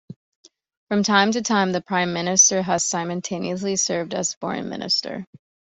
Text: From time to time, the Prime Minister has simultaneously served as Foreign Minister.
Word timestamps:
From 0.87 1.03
time 1.03 1.31
to 1.33 1.43
time, 1.43 1.73
the 1.73 1.79
Prime 1.81 2.11
Minister 2.11 2.63
has 2.63 2.83
simultaneously 2.83 3.75
served 3.75 4.15
as 4.15 4.33
Foreign 4.33 4.67
Minister. 4.67 5.27